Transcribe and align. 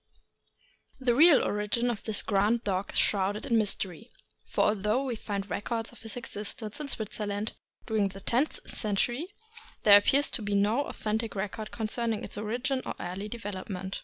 >HE 1.05 1.11
real 1.11 1.43
origin 1.43 1.91
of 1.91 2.01
this 2.05 2.23
grand 2.23 2.63
dog 2.63 2.89
is 2.91 2.97
shrouded 2.97 3.45
in 3.45 3.55
mys 3.55 3.75
tery, 3.75 4.09
for 4.47 4.61
although 4.61 5.05
we 5.05 5.15
find 5.15 5.47
records 5.51 5.91
of 5.91 6.01
his 6.01 6.17
existence 6.17 6.79
in 6.79 6.87
Switzerland 6.87 7.53
during 7.85 8.07
the 8.07 8.19
tenth 8.19 8.67
century, 8.67 9.27
there 9.83 9.99
appears 9.99 10.31
to 10.31 10.41
be 10.41 10.55
no 10.55 10.85
authentic 10.85 11.35
record 11.35 11.69
concerning 11.69 12.23
its 12.23 12.35
origin 12.35 12.81
or 12.83 12.95
early 12.99 13.29
development. 13.29 13.99